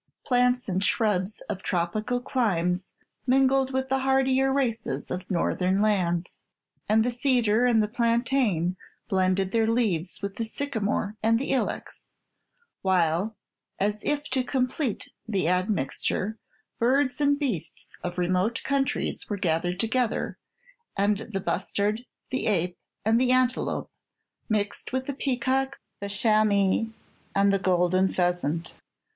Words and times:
Plants 0.25 0.67
and 0.67 0.83
shrubs 0.83 1.41
of 1.47 1.61
tropical 1.61 2.19
climes 2.21 2.91
mingled 3.27 3.71
with 3.71 3.89
the 3.89 3.99
hardier 3.99 4.51
races 4.51 5.11
of 5.11 5.29
Northern 5.29 5.79
lands; 5.79 6.47
and 6.89 7.03
the 7.05 7.11
cedar 7.11 7.67
and 7.67 7.83
the 7.83 7.87
plantain 7.87 8.77
blended 9.09 9.51
their 9.51 9.67
leaves 9.67 10.23
with 10.23 10.37
the 10.37 10.43
sycamore 10.43 11.17
and 11.21 11.37
the 11.37 11.51
ilex; 11.53 12.15
while, 12.81 13.37
as 13.79 14.01
if 14.03 14.23
to 14.31 14.43
complete 14.43 15.11
the 15.27 15.47
admixture, 15.47 16.39
birds 16.79 17.21
and 17.21 17.37
beasts 17.37 17.91
of 18.03 18.17
remote 18.17 18.63
countries 18.63 19.29
were 19.29 19.37
gathered 19.37 19.79
together; 19.79 20.39
and 20.97 21.29
the 21.31 21.39
bustard, 21.39 22.05
the 22.31 22.47
ape, 22.47 22.75
and 23.05 23.21
the 23.21 23.31
antelope 23.31 23.91
mixed 24.49 24.91
with 24.93 25.05
the 25.05 25.13
peacock, 25.13 25.79
the 25.99 26.09
chamois, 26.09 26.85
and 27.35 27.53
the 27.53 27.59
golden 27.59 28.11
pheasant. 28.11 28.73